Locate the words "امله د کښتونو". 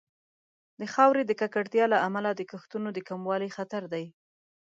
2.07-2.89